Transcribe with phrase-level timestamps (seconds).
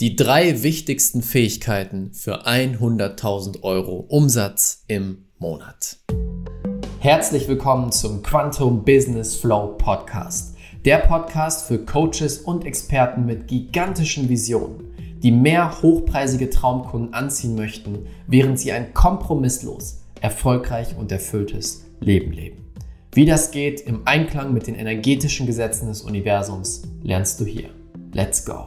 [0.00, 5.98] Die drei wichtigsten Fähigkeiten für 100.000 Euro Umsatz im Monat.
[6.98, 10.56] Herzlich willkommen zum Quantum Business Flow Podcast.
[10.84, 18.08] Der Podcast für Coaches und Experten mit gigantischen Visionen, die mehr hochpreisige Traumkunden anziehen möchten,
[18.26, 22.64] während sie ein kompromisslos, erfolgreich und erfülltes Leben leben.
[23.12, 27.70] Wie das geht im Einklang mit den energetischen Gesetzen des Universums, lernst du hier.
[28.12, 28.66] Let's go!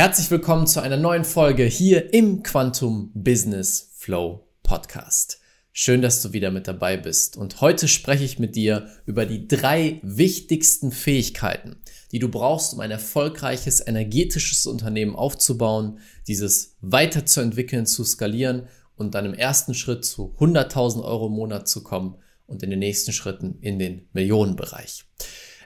[0.00, 5.42] Herzlich willkommen zu einer neuen Folge hier im Quantum Business Flow Podcast.
[5.72, 7.36] Schön, dass du wieder mit dabei bist.
[7.36, 12.80] Und heute spreche ich mit dir über die drei wichtigsten Fähigkeiten, die du brauchst, um
[12.80, 20.34] ein erfolgreiches energetisches Unternehmen aufzubauen, dieses weiterzuentwickeln, zu skalieren und dann im ersten Schritt zu
[20.38, 25.04] 100.000 Euro im Monat zu kommen und in den nächsten Schritten in den Millionenbereich.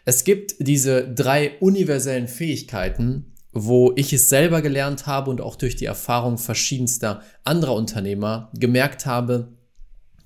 [0.05, 5.76] Es gibt diese drei universellen Fähigkeiten, wo ich es selber gelernt habe und auch durch
[5.76, 9.52] die Erfahrung verschiedenster anderer Unternehmer gemerkt habe,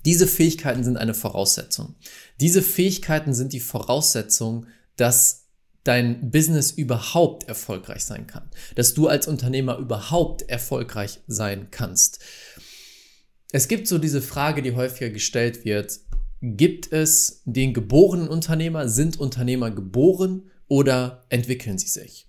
[0.05, 1.95] diese Fähigkeiten sind eine Voraussetzung.
[2.39, 5.45] Diese Fähigkeiten sind die Voraussetzung, dass
[5.83, 12.19] dein Business überhaupt erfolgreich sein kann, dass du als Unternehmer überhaupt erfolgreich sein kannst.
[13.51, 15.99] Es gibt so diese Frage, die häufiger gestellt wird,
[16.41, 18.87] Gibt es den geborenen Unternehmer?
[18.87, 22.28] Sind Unternehmer geboren oder entwickeln sie sich?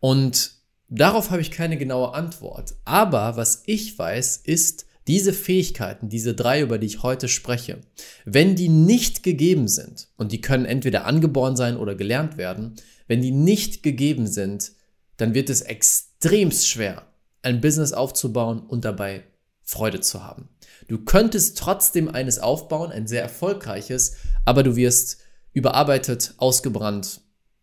[0.00, 0.52] Und
[0.88, 2.74] darauf habe ich keine genaue Antwort.
[2.84, 7.80] Aber was ich weiß, ist, diese Fähigkeiten, diese drei, über die ich heute spreche,
[8.26, 12.74] wenn die nicht gegeben sind, und die können entweder angeboren sein oder gelernt werden,
[13.06, 14.72] wenn die nicht gegeben sind,
[15.16, 17.06] dann wird es extremst schwer,
[17.40, 19.24] ein Business aufzubauen und dabei
[19.62, 20.50] Freude zu haben.
[20.88, 25.18] Du könntest trotzdem eines aufbauen, ein sehr erfolgreiches, aber du wirst
[25.54, 27.22] überarbeitet, ausgebrannt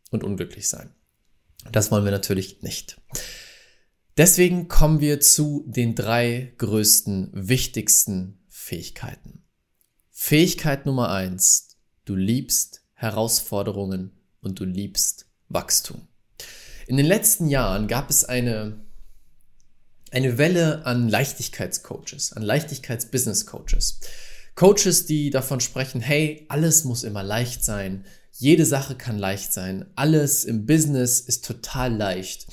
[0.10, 0.95] und unglücklich sein.
[1.72, 3.02] Das wollen wir natürlich nicht.
[4.18, 9.44] Deswegen kommen wir zu den drei größten, wichtigsten Fähigkeiten.
[10.12, 11.78] Fähigkeit Nummer eins.
[12.06, 16.08] Du liebst Herausforderungen und du liebst Wachstum.
[16.88, 18.86] In den letzten Jahren gab es eine
[20.16, 24.00] eine Welle an Leichtigkeitscoaches, an Leichtigkeits-Business-Coaches.
[24.56, 28.06] Coaches, die davon sprechen, hey, alles muss immer leicht sein,
[28.38, 32.48] jede Sache kann leicht sein, alles im Business ist total leicht.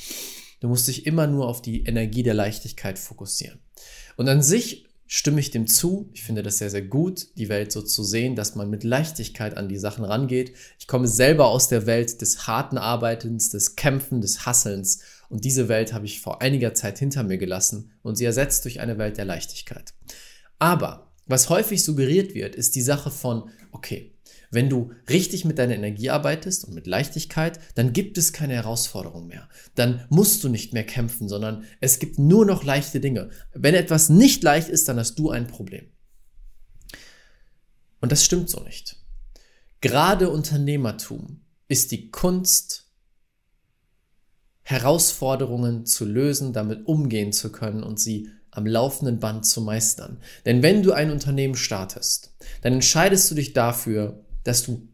[0.61, 3.59] Du musst dich immer nur auf die Energie der Leichtigkeit fokussieren.
[4.17, 6.09] Und an sich stimme ich dem zu.
[6.15, 9.57] Ich finde das sehr, sehr gut, die Welt so zu sehen, dass man mit Leichtigkeit
[9.57, 10.55] an die Sachen rangeht.
[10.79, 15.69] Ich komme selber aus der Welt des harten Arbeitens, des Kämpfen, des Hasselns und diese
[15.69, 19.17] Welt habe ich vor einiger Zeit hinter mir gelassen und sie ersetzt durch eine Welt
[19.17, 19.95] der Leichtigkeit.
[20.59, 24.13] Aber was häufig suggeriert wird, ist die Sache von, okay,
[24.53, 29.27] wenn du richtig mit deiner Energie arbeitest und mit Leichtigkeit, dann gibt es keine Herausforderung
[29.27, 29.49] mehr.
[29.75, 33.31] Dann musst du nicht mehr kämpfen, sondern es gibt nur noch leichte Dinge.
[33.55, 35.87] Wenn etwas nicht leicht ist, dann hast du ein Problem.
[38.03, 38.97] Und das stimmt so nicht.
[39.81, 42.91] Gerade Unternehmertum ist die Kunst,
[44.65, 50.19] Herausforderungen zu lösen, damit umgehen zu können und sie am laufenden Band zu meistern.
[50.45, 54.89] Denn wenn du ein Unternehmen startest, dann entscheidest du dich dafür, dass du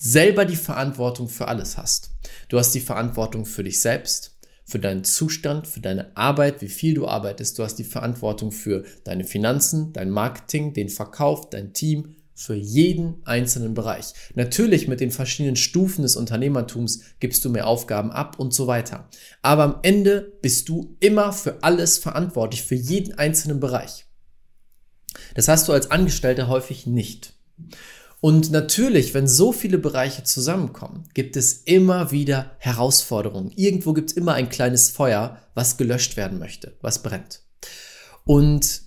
[0.00, 2.10] selber die Verantwortung für alles hast.
[2.48, 6.94] Du hast die Verantwortung für dich selbst, für deinen Zustand, für deine Arbeit, wie viel
[6.94, 7.58] du arbeitest.
[7.58, 13.22] Du hast die Verantwortung für deine Finanzen, dein Marketing, den Verkauf, dein Team, für jeden
[13.24, 14.12] einzelnen Bereich.
[14.34, 19.08] Natürlich mit den verschiedenen Stufen des Unternehmertums gibst du mehr Aufgaben ab und so weiter.
[19.40, 24.06] Aber am Ende bist du immer für alles verantwortlich, für jeden einzelnen Bereich.
[25.36, 27.34] Das hast du als Angestellter häufig nicht.
[28.24, 33.52] Und natürlich, wenn so viele Bereiche zusammenkommen, gibt es immer wieder Herausforderungen.
[33.54, 37.42] Irgendwo gibt es immer ein kleines Feuer, was gelöscht werden möchte, was brennt.
[38.24, 38.80] Und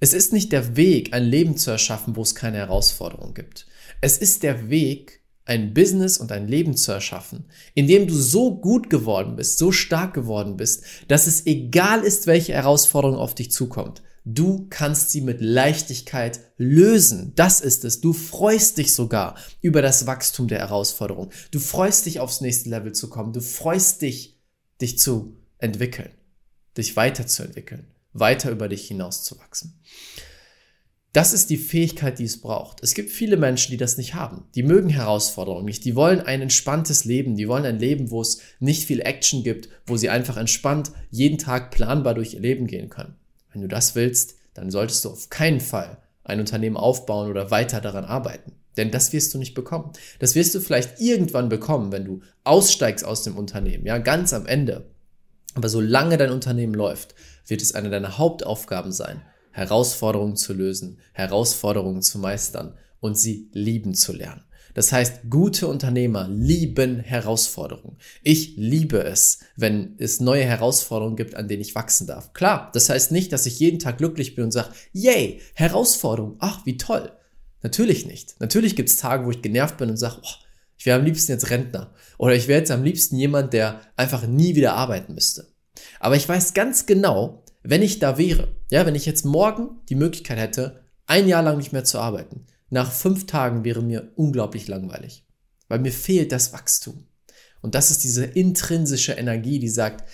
[0.00, 3.68] es ist nicht der Weg, ein Leben zu erschaffen, wo es keine Herausforderung gibt.
[4.00, 7.44] Es ist der Weg, ein Business und ein Leben zu erschaffen,
[7.74, 12.26] in dem du so gut geworden bist, so stark geworden bist, dass es egal ist,
[12.26, 14.02] welche Herausforderung auf dich zukommt.
[14.24, 17.32] Du kannst sie mit Leichtigkeit lösen.
[17.36, 18.00] Das ist es.
[18.00, 21.30] Du freust dich sogar über das Wachstum der Herausforderung.
[21.50, 23.32] Du freust dich aufs nächste Level zu kommen.
[23.32, 24.38] Du freust dich,
[24.80, 26.10] dich zu entwickeln,
[26.76, 29.80] dich weiterzuentwickeln weiter über dich hinauszuwachsen.
[31.12, 32.82] Das ist die Fähigkeit, die es braucht.
[32.82, 34.44] Es gibt viele Menschen, die das nicht haben.
[34.54, 35.84] Die mögen Herausforderungen nicht.
[35.84, 37.34] Die wollen ein entspanntes Leben.
[37.34, 41.38] Die wollen ein Leben, wo es nicht viel Action gibt, wo sie einfach entspannt jeden
[41.38, 43.16] Tag planbar durch ihr Leben gehen können.
[43.58, 47.80] Wenn du das willst, dann solltest du auf keinen Fall ein Unternehmen aufbauen oder weiter
[47.80, 48.52] daran arbeiten.
[48.76, 49.90] Denn das wirst du nicht bekommen.
[50.20, 54.46] Das wirst du vielleicht irgendwann bekommen, wenn du aussteigst aus dem Unternehmen, ja, ganz am
[54.46, 54.88] Ende.
[55.54, 57.16] Aber solange dein Unternehmen läuft,
[57.48, 63.94] wird es eine deiner Hauptaufgaben sein, Herausforderungen zu lösen, Herausforderungen zu meistern und sie lieben
[63.94, 64.44] zu lernen.
[64.74, 67.96] Das heißt, gute Unternehmer lieben Herausforderungen.
[68.22, 72.32] Ich liebe es, wenn es neue Herausforderungen gibt, an denen ich wachsen darf.
[72.32, 76.64] Klar, das heißt nicht, dass ich jeden Tag glücklich bin und sage, yay, Herausforderung, ach,
[76.66, 77.12] wie toll.
[77.62, 78.36] Natürlich nicht.
[78.40, 80.44] Natürlich gibt es Tage, wo ich genervt bin und sage, oh,
[80.76, 81.92] ich wäre am liebsten jetzt Rentner.
[82.18, 85.48] Oder ich wäre jetzt am liebsten jemand, der einfach nie wieder arbeiten müsste.
[85.98, 89.96] Aber ich weiß ganz genau, wenn ich da wäre, ja, wenn ich jetzt morgen die
[89.96, 94.68] Möglichkeit hätte, ein Jahr lang nicht mehr zu arbeiten, nach fünf Tagen wäre mir unglaublich
[94.68, 95.26] langweilig,
[95.68, 97.06] weil mir fehlt das Wachstum.
[97.60, 100.08] Und das ist diese intrinsische Energie, die sagt,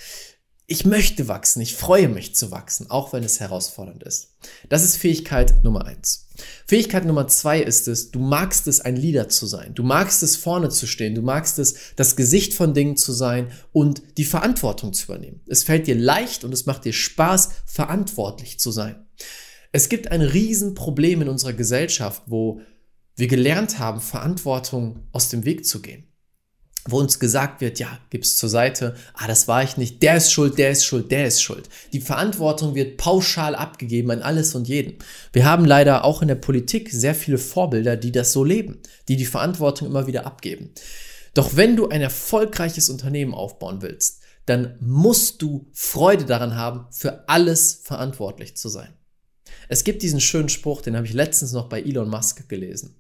[0.67, 4.31] ich möchte wachsen, ich freue mich zu wachsen, auch wenn es herausfordernd ist.
[4.71, 6.29] Das ist Fähigkeit Nummer eins.
[6.67, 9.75] Fähigkeit Nummer zwei ist es, du magst es, ein Leader zu sein.
[9.75, 11.15] Du magst es, vorne zu stehen.
[11.15, 15.43] Du magst es, das Gesicht von Dingen zu sein und die Verantwortung zu übernehmen.
[15.47, 19.05] Es fällt dir leicht und es macht dir Spaß, verantwortlich zu sein.
[19.75, 22.61] Es gibt ein Riesenproblem in unserer Gesellschaft, wo
[23.17, 26.05] wir gelernt haben, Verantwortung aus dem Weg zu gehen
[26.87, 30.31] wo uns gesagt wird, ja, gib's zur Seite, ah, das war ich nicht, der ist
[30.31, 31.71] schuld, der ist schuld, der ist schuld.
[31.95, 34.99] Die Verantwortung wird pauschal abgegeben an alles und jeden.
[35.33, 39.17] Wir haben leider auch in der Politik sehr viele Vorbilder, die das so leben, die
[39.17, 40.73] die Verantwortung immer wieder abgeben.
[41.33, 47.27] Doch wenn du ein erfolgreiches Unternehmen aufbauen willst, dann musst du Freude daran haben, für
[47.31, 48.93] alles verantwortlich zu sein.
[49.69, 52.97] Es gibt diesen schönen Spruch, den habe ich letztens noch bei Elon Musk gelesen.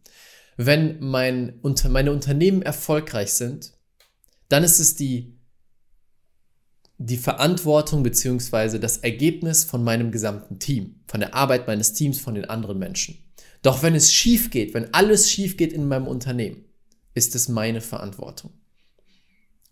[0.56, 3.72] Wenn mein, meine Unternehmen erfolgreich sind,
[4.48, 5.36] dann ist es die,
[6.98, 12.34] die Verantwortung beziehungsweise das Ergebnis von meinem gesamten Team, von der Arbeit meines Teams, von
[12.34, 13.18] den anderen Menschen.
[13.62, 16.64] Doch wenn es schief geht, wenn alles schief geht in meinem Unternehmen,
[17.14, 18.52] ist es meine Verantwortung.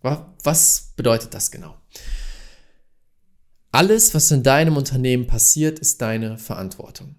[0.02, 1.76] Was bedeutet das genau?
[3.74, 7.14] Alles, was in deinem Unternehmen passiert, ist deine Verantwortung.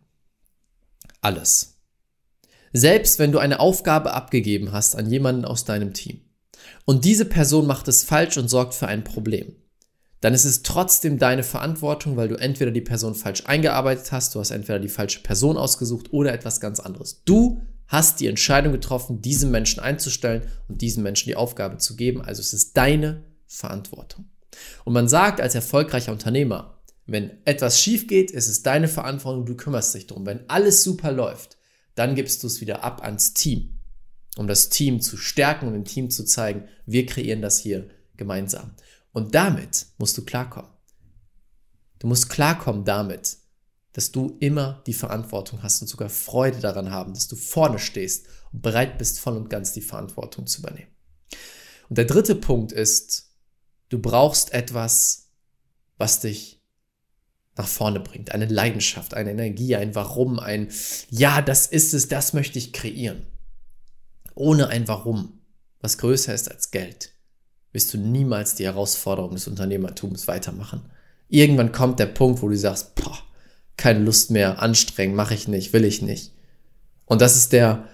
[1.20, 1.80] Alles.
[2.74, 6.22] Selbst wenn du eine Aufgabe abgegeben hast an jemanden aus deinem Team
[6.86, 9.56] und diese Person macht es falsch und sorgt für ein Problem,
[10.22, 14.40] dann ist es trotzdem deine Verantwortung, weil du entweder die Person falsch eingearbeitet hast, du
[14.40, 17.24] hast entweder die falsche Person ausgesucht oder etwas ganz anderes.
[17.26, 22.22] Du hast die Entscheidung getroffen, diesen Menschen einzustellen und diesem Menschen die Aufgabe zu geben.
[22.22, 24.26] Also es ist deine Verantwortung.
[24.86, 29.56] Und man sagt als erfolgreicher Unternehmer, wenn etwas schief geht, ist es deine Verantwortung, du
[29.56, 30.26] kümmerst dich drum.
[30.26, 31.58] Wenn alles super läuft,
[31.96, 33.74] dann gibst du es wieder ab ans Team
[34.38, 38.76] um das Team zu stärken und dem Team zu zeigen, wir kreieren das hier gemeinsam.
[39.12, 40.72] Und damit musst du klarkommen.
[42.00, 43.38] Du musst klarkommen damit,
[43.94, 48.26] dass du immer die Verantwortung hast und sogar Freude daran haben, dass du vorne stehst
[48.52, 50.92] und bereit bist, voll und ganz die Verantwortung zu übernehmen.
[51.90, 53.33] Und der dritte Punkt ist,
[53.94, 55.30] du brauchst etwas,
[55.98, 56.62] was dich
[57.56, 58.32] nach vorne bringt.
[58.32, 60.70] Eine Leidenschaft, eine Energie, ein Warum, ein
[61.10, 63.28] Ja, das ist es, das möchte ich kreieren
[64.36, 65.40] ohne ein Warum,
[65.82, 67.12] was größer ist als Geld,
[67.72, 70.82] wirst du niemals die Herausforderung des Unternehmertums weitermachen.
[71.30, 73.18] Irgendwann kommt der Punkt, wo du sagst, boah,
[73.78, 76.34] keine Lust mehr, anstrengen, mache ich nicht, will ich nicht.
[77.06, 77.88] Und das ist der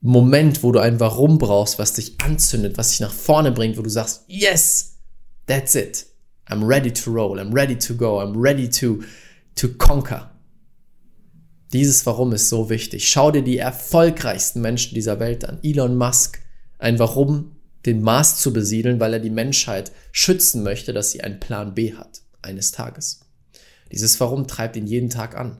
[0.00, 3.82] Moment, wo du ein Warum brauchst, was dich anzündet, was dich nach vorne bringt, wo
[3.82, 4.97] du sagst, yes,
[5.48, 6.06] that's it.
[6.50, 9.02] I'm ready to roll, I'm ready to go, I'm ready to,
[9.56, 10.30] to conquer.
[11.72, 13.08] Dieses Warum ist so wichtig.
[13.08, 15.58] Schau dir die erfolgreichsten Menschen dieser Welt an.
[15.62, 16.40] Elon Musk.
[16.78, 21.40] Ein Warum, den Mars zu besiedeln, weil er die Menschheit schützen möchte, dass sie einen
[21.40, 22.22] Plan B hat.
[22.40, 23.20] Eines Tages.
[23.92, 25.58] Dieses Warum treibt ihn jeden Tag an.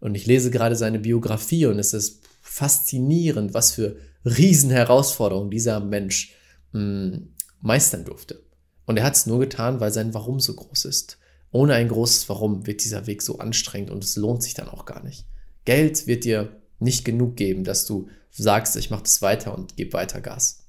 [0.00, 6.34] Und ich lese gerade seine Biografie und es ist faszinierend, was für Riesenherausforderungen dieser Mensch
[6.72, 7.28] mh, hm,
[7.60, 8.42] meistern durfte.
[8.90, 11.18] Und er hat es nur getan, weil sein Warum so groß ist.
[11.52, 14.84] Ohne ein großes Warum wird dieser Weg so anstrengend und es lohnt sich dann auch
[14.84, 15.26] gar nicht.
[15.64, 19.92] Geld wird dir nicht genug geben, dass du sagst, ich mache das weiter und gebe
[19.92, 20.64] weiter Gas.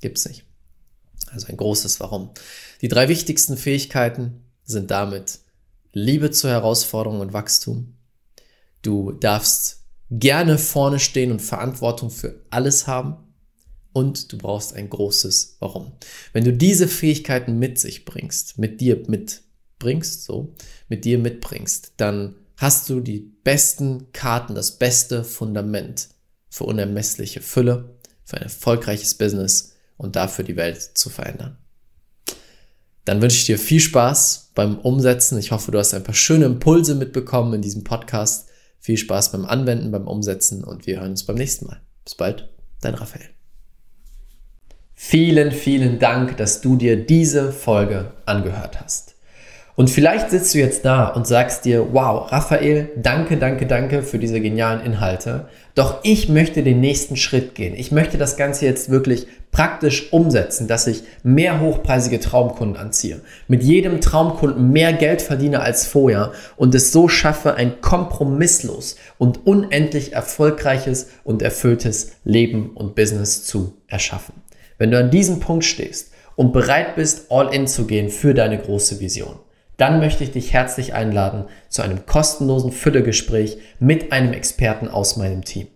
[0.00, 0.44] Gibt's nicht.
[1.32, 2.30] Also ein großes Warum.
[2.80, 5.40] Die drei wichtigsten Fähigkeiten sind damit
[5.92, 7.96] Liebe zur Herausforderung und Wachstum.
[8.82, 9.80] Du darfst
[10.12, 13.16] gerne vorne stehen und Verantwortung für alles haben.
[13.94, 15.92] Und du brauchst ein großes Warum.
[16.32, 20.52] Wenn du diese Fähigkeiten mit sich bringst, mit dir mitbringst, so,
[20.88, 26.08] mit dir mitbringst, dann hast du die besten Karten, das beste Fundament
[26.50, 31.56] für unermessliche Fülle, für ein erfolgreiches Business und dafür die Welt zu verändern.
[33.04, 35.38] Dann wünsche ich dir viel Spaß beim Umsetzen.
[35.38, 38.48] Ich hoffe, du hast ein paar schöne Impulse mitbekommen in diesem Podcast.
[38.80, 41.80] Viel Spaß beim Anwenden, beim Umsetzen und wir hören uns beim nächsten Mal.
[42.04, 43.43] Bis bald, dein Raphael.
[45.06, 49.14] Vielen, vielen Dank, dass du dir diese Folge angehört hast.
[49.76, 54.18] Und vielleicht sitzt du jetzt da und sagst dir, wow, Raphael, danke, danke, danke für
[54.18, 55.46] diese genialen Inhalte.
[55.74, 57.74] Doch ich möchte den nächsten Schritt gehen.
[57.76, 63.62] Ich möchte das Ganze jetzt wirklich praktisch umsetzen, dass ich mehr hochpreisige Traumkunden anziehe, mit
[63.62, 70.14] jedem Traumkunden mehr Geld verdiene als vorher und es so schaffe, ein kompromisslos und unendlich
[70.14, 74.43] erfolgreiches und erfülltes Leben und Business zu erschaffen.
[74.78, 78.58] Wenn du an diesem Punkt stehst und bereit bist, all in zu gehen für deine
[78.58, 79.38] große Vision,
[79.76, 85.44] dann möchte ich dich herzlich einladen zu einem kostenlosen Füllegespräch mit einem Experten aus meinem
[85.44, 85.68] Team.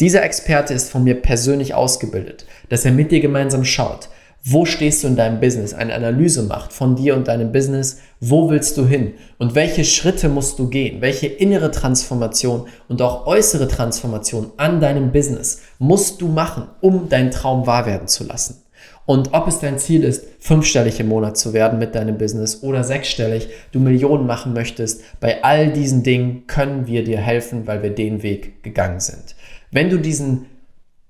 [0.00, 4.08] Dieser Experte ist von mir persönlich ausgebildet, dass er mit dir gemeinsam schaut,
[4.48, 8.48] wo stehst du in deinem Business, eine Analyse macht von dir und deinem Business, wo
[8.48, 13.66] willst du hin und welche Schritte musst du gehen, welche innere Transformation und auch äußere
[13.66, 18.62] Transformation an deinem Business musst du machen, um deinen Traum wahr werden zu lassen.
[19.04, 22.84] Und ob es dein Ziel ist, fünfstellig im Monat zu werden mit deinem Business oder
[22.84, 27.90] sechsstellig, du Millionen machen möchtest, bei all diesen Dingen können wir dir helfen, weil wir
[27.90, 29.34] den Weg gegangen sind.
[29.72, 30.46] Wenn du diesen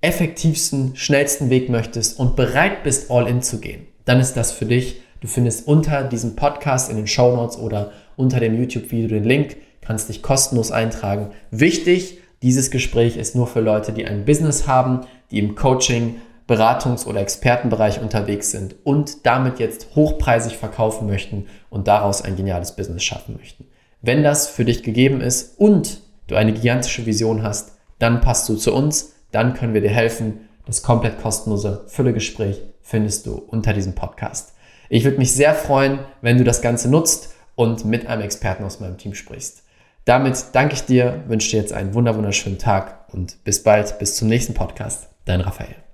[0.01, 4.65] effektivsten, schnellsten Weg möchtest und bereit bist, all in zu gehen, dann ist das für
[4.65, 5.01] dich.
[5.21, 9.57] Du findest unter diesem Podcast in den Show Notes oder unter dem YouTube-Video den Link,
[9.81, 11.31] kannst dich kostenlos eintragen.
[11.49, 15.01] Wichtig, dieses Gespräch ist nur für Leute, die ein Business haben,
[15.31, 21.87] die im Coaching, Beratungs- oder Expertenbereich unterwegs sind und damit jetzt hochpreisig verkaufen möchten und
[21.87, 23.65] daraus ein geniales Business schaffen möchten.
[24.01, 28.55] Wenn das für dich gegeben ist und du eine gigantische Vision hast, dann passt du
[28.55, 30.49] zu uns, dann können wir dir helfen.
[30.65, 34.53] Das komplett kostenlose Füllegespräch findest du unter diesem Podcast.
[34.89, 38.79] Ich würde mich sehr freuen, wenn du das Ganze nutzt und mit einem Experten aus
[38.79, 39.61] meinem Team sprichst.
[40.05, 44.27] Damit danke ich dir, wünsche dir jetzt einen wunderschönen Tag und bis bald, bis zum
[44.27, 45.07] nächsten Podcast.
[45.25, 45.86] Dein Raphael.